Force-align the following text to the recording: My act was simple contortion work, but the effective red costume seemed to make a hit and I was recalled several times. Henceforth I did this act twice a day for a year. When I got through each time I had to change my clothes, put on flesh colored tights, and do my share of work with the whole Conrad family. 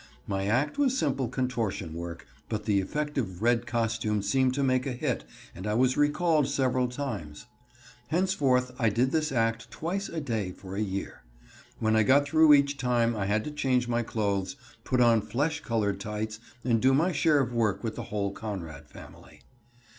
My 0.25 0.47
act 0.47 0.79
was 0.79 0.97
simple 0.97 1.27
contortion 1.27 1.93
work, 1.93 2.25
but 2.49 2.65
the 2.65 2.79
effective 2.79 3.43
red 3.43 3.67
costume 3.67 4.23
seemed 4.23 4.51
to 4.55 4.63
make 4.63 4.87
a 4.87 4.93
hit 4.93 5.25
and 5.53 5.67
I 5.67 5.75
was 5.75 5.95
recalled 5.95 6.47
several 6.47 6.87
times. 6.87 7.45
Henceforth 8.07 8.71
I 8.79 8.89
did 8.89 9.11
this 9.11 9.31
act 9.31 9.69
twice 9.69 10.09
a 10.09 10.19
day 10.19 10.53
for 10.53 10.75
a 10.75 10.81
year. 10.81 11.21
When 11.77 11.95
I 11.95 12.01
got 12.01 12.25
through 12.25 12.55
each 12.55 12.77
time 12.77 13.15
I 13.15 13.27
had 13.27 13.43
to 13.43 13.51
change 13.51 13.87
my 13.87 14.01
clothes, 14.01 14.55
put 14.83 15.01
on 15.01 15.21
flesh 15.21 15.59
colored 15.59 15.99
tights, 15.99 16.39
and 16.65 16.81
do 16.81 16.95
my 16.95 17.11
share 17.11 17.39
of 17.39 17.53
work 17.53 17.83
with 17.83 17.93
the 17.95 18.05
whole 18.05 18.31
Conrad 18.31 18.87
family. 18.89 19.41